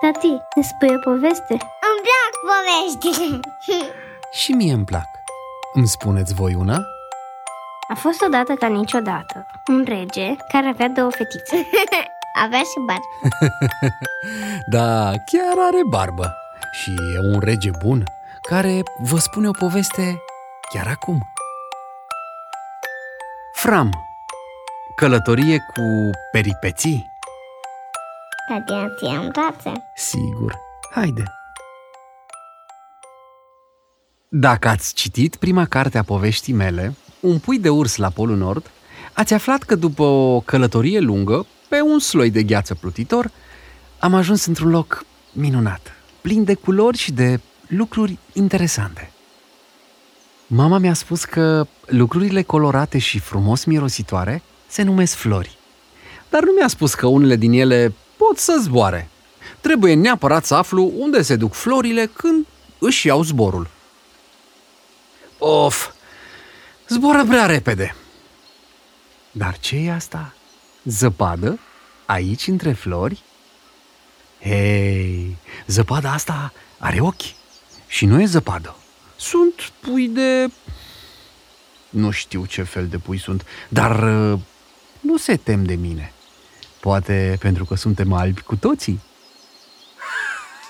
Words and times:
Tati, 0.00 0.42
ne 0.54 0.62
spui 0.62 0.94
o 0.94 0.98
poveste? 0.98 1.52
Îmi 1.88 2.00
plac 2.06 2.32
poveștile 2.48 3.40
Și 4.32 4.52
mie 4.52 4.72
îmi 4.72 4.84
plac. 4.84 5.06
Îmi 5.74 5.86
spuneți 5.86 6.34
voi 6.34 6.54
una? 6.54 6.78
A 7.88 7.94
fost 7.94 8.22
odată 8.22 8.54
ca 8.54 8.66
niciodată 8.66 9.46
un 9.68 9.84
rege 9.88 10.34
care 10.52 10.66
avea 10.66 10.88
două 10.88 11.10
fetițe. 11.10 11.66
Avea 12.44 12.58
și 12.58 12.78
bar 12.86 13.00
Da, 14.74 15.10
chiar 15.10 15.66
are 15.66 15.80
barbă. 15.88 16.34
Și 16.72 16.90
e 16.90 17.34
un 17.34 17.40
rege 17.40 17.70
bun 17.84 18.04
care 18.42 18.82
vă 18.98 19.18
spune 19.18 19.48
o 19.48 19.52
poveste 19.52 20.22
chiar 20.72 20.86
acum. 20.86 21.18
Fram 23.52 23.90
Călătorie 24.96 25.58
cu 25.58 26.10
peripeții? 26.32 27.09
Tati, 28.50 28.94
ți-am 28.98 29.30
toate 29.30 29.82
Sigur. 29.96 30.54
Haide. 30.90 31.24
Dacă 34.28 34.68
ați 34.68 34.94
citit 34.94 35.36
prima 35.36 35.66
carte 35.66 35.98
a 35.98 36.02
poveștii 36.02 36.52
mele, 36.52 36.94
Un 37.20 37.38
pui 37.38 37.58
de 37.58 37.68
urs 37.68 37.96
la 37.96 38.08
Polul 38.08 38.36
Nord, 38.36 38.70
ați 39.12 39.34
aflat 39.34 39.62
că 39.62 39.74
după 39.74 40.02
o 40.02 40.40
călătorie 40.40 41.00
lungă, 41.00 41.46
pe 41.68 41.80
un 41.80 41.98
sloi 41.98 42.30
de 42.30 42.42
gheață 42.42 42.74
plutitor, 42.74 43.30
am 43.98 44.14
ajuns 44.14 44.46
într-un 44.46 44.70
loc 44.70 45.04
minunat, 45.32 45.92
plin 46.20 46.44
de 46.44 46.54
culori 46.54 46.96
și 46.96 47.12
de 47.12 47.40
lucruri 47.68 48.18
interesante. 48.32 49.10
Mama 50.46 50.78
mi-a 50.78 50.94
spus 50.94 51.24
că 51.24 51.66
lucrurile 51.86 52.42
colorate 52.42 52.98
și 52.98 53.18
frumos 53.18 53.64
mirositoare 53.64 54.42
se 54.66 54.82
numesc 54.82 55.14
flori. 55.14 55.58
Dar 56.28 56.42
nu 56.42 56.50
mi-a 56.50 56.68
spus 56.68 56.94
că 56.94 57.06
unele 57.06 57.36
din 57.36 57.52
ele 57.52 57.94
pot 58.30 58.38
să 58.38 58.58
zboare. 58.60 59.08
Trebuie 59.60 59.94
neapărat 59.94 60.44
să 60.44 60.54
aflu 60.54 60.92
unde 60.96 61.22
se 61.22 61.36
duc 61.36 61.52
florile 61.52 62.06
când 62.06 62.46
își 62.78 63.06
iau 63.06 63.22
zborul. 63.22 63.68
Of, 65.38 65.90
zboară 66.88 67.24
prea 67.24 67.46
repede. 67.46 67.94
Dar 69.30 69.58
ce 69.58 69.76
e 69.76 69.92
asta? 69.92 70.34
Zăpadă? 70.84 71.58
Aici 72.06 72.46
între 72.46 72.72
flori? 72.72 73.22
Hei, 74.40 75.36
zăpada 75.66 76.12
asta 76.12 76.52
are 76.78 77.00
ochi 77.00 77.34
și 77.86 78.04
nu 78.04 78.20
e 78.20 78.26
zăpadă. 78.26 78.76
Sunt 79.16 79.72
pui 79.80 80.08
de... 80.08 80.50
Nu 81.88 82.10
știu 82.10 82.46
ce 82.46 82.62
fel 82.62 82.86
de 82.86 82.98
pui 82.98 83.18
sunt, 83.18 83.46
dar 83.68 84.02
uh, 84.02 84.38
nu 85.00 85.16
se 85.16 85.36
tem 85.36 85.64
de 85.64 85.74
mine. 85.74 86.12
Poate 86.80 87.36
pentru 87.40 87.64
că 87.64 87.74
suntem 87.74 88.12
albi 88.12 88.40
cu 88.40 88.56
toții? 88.56 89.00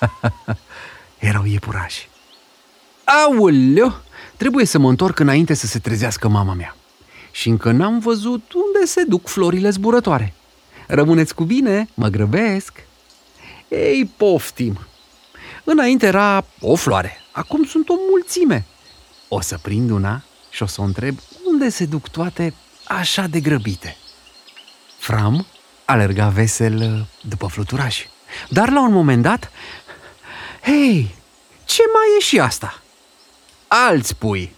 Erau 1.18 1.44
iepurași. 1.44 2.08
Aoleu! 3.04 4.00
Trebuie 4.36 4.64
să 4.64 4.78
mă 4.78 4.88
întorc 4.88 5.18
înainte 5.18 5.54
să 5.54 5.66
se 5.66 5.78
trezească 5.78 6.28
mama 6.28 6.54
mea. 6.54 6.76
Și 7.30 7.48
încă 7.48 7.70
n-am 7.70 7.98
văzut 7.98 8.52
unde 8.52 8.86
se 8.86 9.02
duc 9.02 9.28
florile 9.28 9.70
zburătoare. 9.70 10.34
Rămâneți 10.86 11.34
cu 11.34 11.44
bine, 11.44 11.88
mă 11.94 12.08
grăbesc. 12.08 12.72
Ei, 13.68 14.12
poftim! 14.16 14.78
Înainte 15.64 16.06
era 16.06 16.44
o 16.60 16.74
floare, 16.74 17.16
acum 17.32 17.64
sunt 17.64 17.88
o 17.88 17.94
mulțime. 18.10 18.66
O 19.28 19.40
să 19.40 19.58
prind 19.62 19.90
una 19.90 20.22
și 20.50 20.62
o 20.62 20.66
să 20.66 20.80
o 20.80 20.84
întreb 20.84 21.18
unde 21.46 21.68
se 21.68 21.84
duc 21.84 22.08
toate 22.08 22.54
așa 22.84 23.26
de 23.26 23.40
grăbite. 23.40 23.96
Fram 24.98 25.46
alerga 25.90 26.28
vesel 26.28 26.76
uh, 26.76 27.06
după 27.28 27.46
fluturași. 27.46 28.08
Dar 28.48 28.70
la 28.70 28.82
un 28.82 28.92
moment 28.92 29.22
dat, 29.22 29.50
hei, 30.62 31.14
ce 31.64 31.82
mai 31.92 32.16
e 32.18 32.20
și 32.20 32.40
asta? 32.40 32.82
Alți 33.68 34.16
pui. 34.16 34.54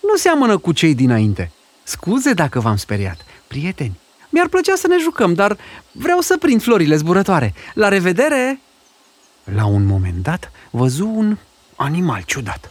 Nu 0.00 0.16
seamănă 0.16 0.58
cu 0.58 0.72
cei 0.72 0.94
dinainte. 0.94 1.50
Scuze 1.82 2.32
dacă 2.32 2.60
v-am 2.60 2.76
speriat. 2.76 3.24
Prieteni, 3.46 3.98
mi-ar 4.28 4.48
plăcea 4.48 4.74
să 4.76 4.86
ne 4.86 4.96
jucăm, 5.00 5.34
dar 5.34 5.56
vreau 5.92 6.20
să 6.20 6.36
prind 6.36 6.62
florile 6.62 6.96
zburătoare. 6.96 7.54
La 7.74 7.88
revedere! 7.88 8.60
La 9.54 9.66
un 9.66 9.86
moment 9.86 10.22
dat, 10.22 10.50
văzu 10.70 11.06
un 11.06 11.36
animal 11.76 12.22
ciudat 12.26 12.70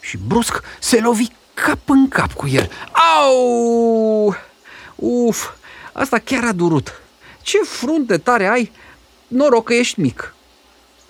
și 0.00 0.16
brusc 0.16 0.62
se 0.78 1.00
lovi 1.00 1.26
cap 1.54 1.88
în 1.88 2.08
cap 2.08 2.32
cu 2.32 2.46
el. 2.48 2.70
Au! 3.16 4.36
Uf, 4.94 5.50
asta 5.92 6.18
chiar 6.18 6.44
a 6.44 6.52
durut. 6.52 7.00
Ce 7.46 7.58
frunte 7.58 8.18
tare 8.18 8.46
ai! 8.46 8.72
Noroc 9.28 9.64
că 9.64 9.74
ești 9.74 10.00
mic. 10.00 10.34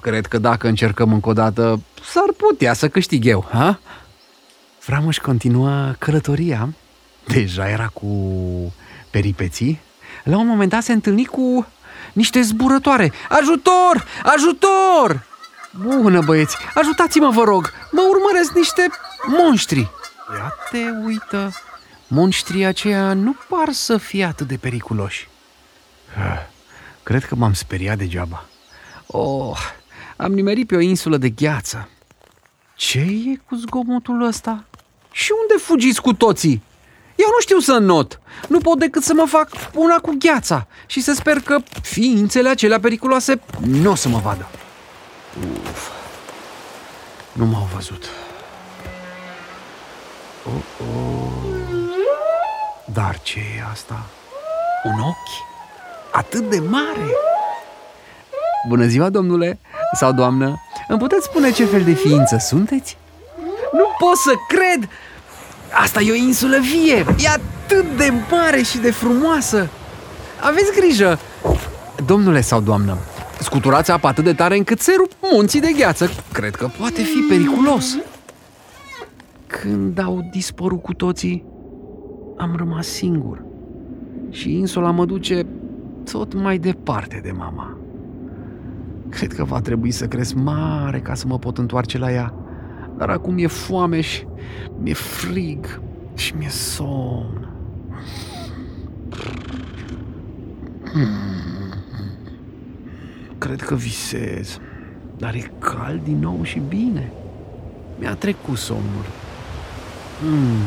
Cred 0.01 0.27
că 0.27 0.39
dacă 0.39 0.69
încercăm 0.69 1.13
încă 1.13 1.29
o 1.29 1.33
dată, 1.33 1.81
s-ar 2.05 2.33
putea 2.37 2.73
să 2.73 2.89
câștig 2.89 3.27
eu, 3.27 3.47
ha? 3.51 3.81
Fram 4.79 5.07
își 5.07 5.21
continua 5.21 5.95
călătoria. 5.99 6.69
Deja 7.27 7.69
era 7.69 7.87
cu 7.87 8.09
peripeții. 9.11 9.81
La 10.25 10.39
un 10.39 10.47
moment 10.47 10.71
dat 10.71 10.83
se 10.83 10.93
întâlni 10.93 11.25
cu 11.25 11.67
niște 12.13 12.41
zburătoare. 12.41 13.13
Ajutor! 13.29 14.07
Ajutor! 14.23 15.27
Bună, 15.83 16.21
băieți! 16.21 16.57
Ajutați-mă, 16.75 17.31
vă 17.31 17.43
rog! 17.45 17.73
Mă 17.91 18.03
urmăresc 18.11 18.55
niște 18.55 18.87
monștri! 19.27 19.79
Ia 20.39 20.53
te 20.71 20.79
uită! 21.05 21.53
Monștrii 22.09 22.65
aceia 22.65 23.13
nu 23.13 23.37
par 23.49 23.73
să 23.73 23.97
fie 23.97 24.25
atât 24.25 24.47
de 24.47 24.57
periculoși. 24.57 25.29
Cred 27.03 27.25
că 27.25 27.35
m-am 27.35 27.53
speriat 27.53 27.99
degeaba. 27.99 28.45
Oh, 29.07 29.59
am 30.17 30.33
nimerit 30.33 30.67
pe 30.67 30.77
o 30.77 30.81
insulă 30.81 31.17
de 31.17 31.29
gheață. 31.29 31.89
Ce 32.75 32.99
e 32.99 33.41
cu 33.49 33.55
zgomotul 33.55 34.23
ăsta? 34.23 34.65
Și 35.11 35.33
unde 35.41 35.63
fugiți 35.63 36.01
cu 36.01 36.13
toții? 36.13 36.63
Eu 37.17 37.27
nu 37.27 37.41
știu 37.41 37.59
să 37.59 37.79
not. 37.79 38.21
Nu 38.49 38.59
pot 38.59 38.79
decât 38.79 39.03
să 39.03 39.13
mă 39.15 39.25
fac 39.27 39.49
una 39.75 39.97
cu 39.97 40.17
gheața 40.19 40.67
și 40.87 41.01
să 41.01 41.13
sper 41.13 41.41
că 41.41 41.59
ființele 41.83 42.49
acelea 42.49 42.81
periculoase 42.81 43.41
nu 43.61 43.91
o 43.91 43.95
să 43.95 44.09
mă 44.09 44.19
vadă. 44.19 44.49
Uf, 45.63 45.91
nu 47.33 47.47
m-au 47.47 47.69
văzut. 47.75 48.05
Oh, 50.47 50.63
oh. 50.81 51.33
Dar 52.93 53.21
ce 53.23 53.39
e 53.39 53.65
asta? 53.71 54.07
Un 54.85 55.01
ochi? 55.01 55.56
Atât 56.17 56.51
de 56.51 56.63
mare? 56.71 57.07
Bună 58.69 58.87
ziua, 58.87 59.09
domnule 59.09 59.59
sau 59.93 60.13
doamnă! 60.13 60.55
Îmi 60.89 60.99
puteți 60.99 61.25
spune 61.25 61.51
ce 61.51 61.65
fel 61.65 61.83
de 61.83 61.93
ființă 61.93 62.37
sunteți? 62.41 62.97
Nu 63.73 63.87
pot 63.99 64.17
să 64.17 64.33
cred! 64.49 64.89
Asta 65.73 66.01
e 66.01 66.11
o 66.11 66.15
insulă 66.15 66.57
vie! 66.59 66.97
E 66.97 67.29
atât 67.29 67.97
de 67.97 68.13
mare 68.31 68.63
și 68.63 68.79
de 68.79 68.91
frumoasă! 68.91 69.69
Aveți 70.41 70.73
grijă! 70.73 71.19
Domnule 72.07 72.41
sau 72.41 72.61
doamnă, 72.61 72.97
scuturați 73.41 73.91
apa 73.91 74.09
atât 74.09 74.25
de 74.25 74.33
tare 74.33 74.57
încât 74.57 74.81
se 74.81 74.93
rup 74.97 75.13
munții 75.33 75.61
de 75.61 75.73
gheață. 75.79 76.11
Cred 76.33 76.55
că 76.55 76.71
poate 76.79 77.03
fi 77.03 77.19
periculos. 77.29 77.97
Când 79.47 79.99
au 79.99 80.29
dispărut 80.31 80.83
cu 80.83 80.95
toții, 80.95 81.45
am 82.37 82.55
rămas 82.57 82.87
singur. 82.87 83.43
Și 84.31 84.53
insula 84.53 84.91
mă 84.91 85.05
duce 85.05 85.47
tot 86.13 86.35
mai 86.35 86.59
departe 86.59 87.21
de 87.23 87.31
mama. 87.31 87.77
Cred 89.09 89.33
că 89.33 89.45
va 89.45 89.61
trebui 89.61 89.91
să 89.91 90.07
cresc 90.07 90.35
mare 90.35 91.01
ca 91.01 91.15
să 91.15 91.27
mă 91.27 91.39
pot 91.39 91.59
întoarce 91.59 91.99
la 91.99 92.13
ea. 92.13 92.35
Dar 92.97 93.09
acum 93.09 93.39
e 93.39 93.47
foame 93.47 94.01
și 94.01 94.27
mi-e 94.79 94.95
frig 94.95 95.81
și 96.15 96.35
mi-e 96.37 96.49
somn. 96.49 97.49
Cred 103.39 103.63
că 103.63 103.75
visez, 103.75 104.59
dar 105.17 105.35
e 105.35 105.51
cald 105.59 106.05
din 106.05 106.19
nou 106.19 106.39
și 106.43 106.63
bine. 106.69 107.13
Mi-a 107.99 108.15
trecut 108.15 108.57
somnul. 108.57 109.05
Hmm. 110.21 110.63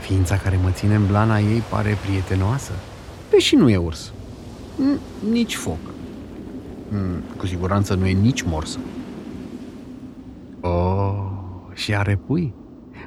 Ființa 0.00 0.36
care 0.36 0.58
mă 0.62 0.70
ține 0.70 0.94
în 0.94 1.06
blana 1.06 1.38
ei 1.38 1.62
pare 1.70 1.96
prietenoasă. 2.06 2.72
Deși 3.32 3.54
nu 3.54 3.68
e 3.68 3.76
urs. 3.76 4.12
Nici 5.30 5.54
foc. 5.54 5.78
Hmm, 6.88 7.22
cu 7.36 7.46
siguranță 7.46 7.94
nu 7.94 8.06
e 8.06 8.12
nici 8.12 8.42
morsă. 8.42 8.78
Oh, 10.60 11.30
și 11.74 11.94
are 11.94 12.16
pui, 12.16 12.54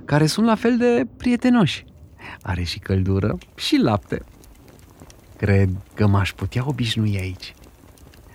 care 0.05 0.25
sunt 0.25 0.45
la 0.45 0.55
fel 0.55 0.77
de 0.77 1.07
prietenoși. 1.17 1.85
Are 2.41 2.63
și 2.63 2.79
căldură 2.79 3.37
și 3.55 3.77
lapte. 3.77 4.23
Cred 5.37 5.69
că 5.93 6.07
m-aș 6.07 6.33
putea 6.33 6.63
obișnui 6.67 7.17
aici. 7.19 7.55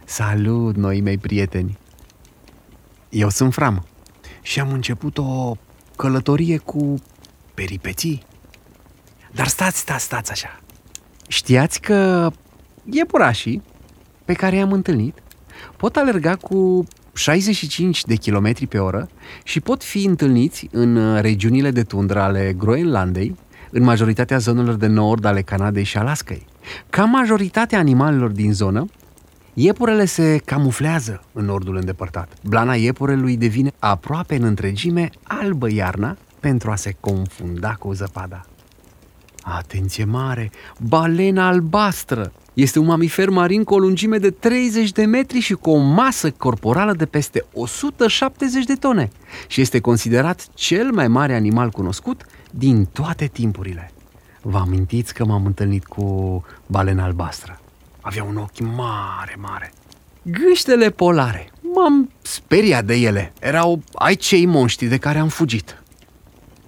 Salut, 0.05 0.77
noi 0.77 1.01
mei 1.01 1.19
prieteni! 1.19 1.79
Eu 3.09 3.29
sunt 3.29 3.53
Fram 3.53 3.87
și 4.43 4.61
am 4.61 4.73
început 4.73 5.19
o 5.19 5.57
călătorie 5.97 6.59
cu 6.59 6.95
peripeții. 7.55 8.23
Dar 9.33 9.47
stați, 9.47 9.79
stați, 9.79 10.05
stați 10.05 10.31
așa. 10.31 10.61
Știați 11.31 11.81
că 11.81 12.31
iepurașii 12.85 13.63
pe 14.25 14.33
care 14.33 14.57
i-am 14.57 14.73
întâlnit 14.73 15.23
Pot 15.77 15.97
alerga 15.97 16.37
cu 16.37 16.87
65 17.15 18.05
de 18.05 18.15
km 18.15 18.69
pe 18.69 18.79
oră 18.79 19.09
și 19.45 19.61
pot 19.61 19.83
fi 19.83 20.05
întâlniți 20.05 20.69
în 20.73 20.97
uh, 20.97 21.21
regiunile 21.21 21.71
de 21.71 21.83
tundră 21.83 22.21
ale 22.21 22.55
Groenlandei, 22.59 23.37
în 23.71 23.83
majoritatea 23.83 24.39
zonelor 24.39 24.75
de 24.75 24.87
nord 24.87 25.25
ale 25.25 25.43
Canadei 25.43 25.85
și 25.85 25.99
Alaskai. 25.99 26.47
Ca 26.91 27.05
majoritatea 27.05 27.79
animalelor 27.79 28.31
din 28.31 28.53
zonă, 28.53 28.87
iepurele 29.55 30.05
se 30.05 30.41
camuflează 30.45 31.23
în 31.33 31.45
nordul 31.45 31.77
îndepărtat. 31.77 32.33
Blana 32.43 32.75
iepurelui 32.75 33.37
devine 33.37 33.73
aproape 33.79 34.37
în 34.37 34.43
întregime 34.43 35.11
albă 35.23 35.73
iarna 35.73 36.17
pentru 36.41 36.71
a 36.71 36.77
se 36.77 36.97
confunda 37.01 37.75
cu 37.79 37.93
zăpada. 37.93 38.45
Atenție 39.43 40.05
mare! 40.05 40.51
Balena 40.79 41.47
albastră! 41.47 42.33
Este 42.55 42.79
un 42.79 42.87
mamifer 42.87 43.29
marin 43.29 43.65
cu 43.65 43.75
o 43.75 43.79
lungime 43.79 44.19
de 44.19 44.31
30 44.31 44.93
de 44.93 45.05
metri 45.05 45.41
și 45.41 45.55
cu 45.55 45.71
o 45.71 45.77
masă 45.77 46.31
corporală 46.31 46.93
de 46.93 47.07
peste 47.07 47.45
170 47.53 48.65
de 48.65 48.75
tone 48.75 49.11
și 49.47 49.61
este 49.61 49.81
considerat 49.81 50.49
cel 50.55 50.91
mai 50.93 51.09
mare 51.09 51.35
animal 51.35 51.71
cunoscut 51.71 52.27
din 52.51 52.85
toate 52.85 53.27
timpurile. 53.27 53.93
Vă 54.43 54.59
amintiți 54.59 55.15
că 55.15 55.25
m-am 55.25 55.47
întâlnit 55.47 55.85
cu 55.85 56.45
balena 56.67 57.05
albastră? 57.05 57.61
Avea 58.01 58.25
un 58.25 58.37
ochi 58.37 58.61
mare, 58.61 59.37
mare. 59.39 59.73
Gâștele 60.23 60.91
polare. 60.91 61.51
M-am 61.75 62.11
speriat 62.23 62.85
de 62.85 62.95
ele. 62.95 63.33
Erau 63.41 63.83
ai 63.93 64.15
cei 64.15 64.47
monștri 64.47 64.87
de 64.87 64.97
care 64.97 65.19
am 65.19 65.29
fugit. 65.29 65.80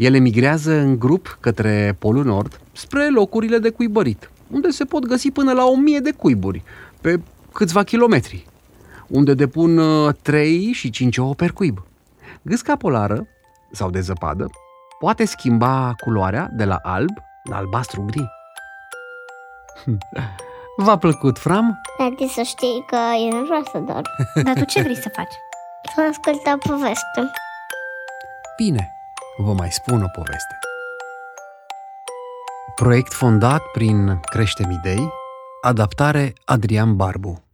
Ele 0.02 0.18
migrează 0.18 0.72
în 0.72 0.98
grup 0.98 1.36
către 1.40 1.96
Polul 1.98 2.24
Nord, 2.24 2.60
spre 2.72 3.08
locurile 3.10 3.58
de 3.58 3.70
cuibărit, 3.70 4.30
unde 4.50 4.70
se 4.70 4.84
pot 4.84 5.06
găsi 5.06 5.30
până 5.30 5.52
la 5.52 5.64
o 5.64 5.76
mie 5.76 5.98
de 5.98 6.10
cuiburi, 6.10 6.62
pe 7.00 7.20
câțiva 7.52 7.82
kilometri, 7.82 8.46
unde 9.06 9.34
depun 9.34 9.80
3 10.22 10.66
uh, 10.68 10.74
și 10.74 10.90
5 10.90 11.18
ouă 11.18 11.34
per 11.34 11.52
cuib. 11.52 11.82
Gâsca 12.42 12.76
polară, 12.76 13.26
sau 13.72 13.90
de 13.90 14.00
zăpadă, 14.00 14.50
poate 14.98 15.24
schimba 15.24 15.94
culoarea 16.04 16.48
de 16.52 16.64
la 16.64 16.78
alb 16.82 17.12
la 17.50 17.56
albastru-gri. 17.56 18.26
V-a 20.76 20.98
plăcut, 20.98 21.38
Fram? 21.38 21.80
Tati, 21.96 22.28
să 22.28 22.42
știi 22.42 22.84
că 22.86 22.98
eu 23.30 23.38
nu 23.38 23.44
vreau 23.44 23.62
să 23.62 23.78
dorm. 23.78 24.06
Dar 24.44 24.54
tu 24.54 24.64
ce 24.64 24.82
vrei 24.82 24.96
să 24.96 25.08
faci? 25.12 25.34
Să 25.94 26.00
ascult 26.10 26.46
o 26.46 26.68
poveste. 26.68 27.30
Bine, 28.56 28.91
vă 29.36 29.52
mai 29.52 29.72
spun 29.72 30.02
o 30.02 30.08
poveste. 30.14 30.58
Proiect 32.74 33.12
fondat 33.12 33.62
prin 33.72 34.20
Creștem 34.20 34.70
Idei, 34.70 35.12
adaptare 35.60 36.32
Adrian 36.44 36.96
Barbu. 36.96 37.51